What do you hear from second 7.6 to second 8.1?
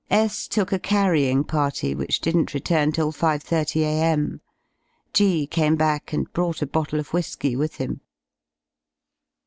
him.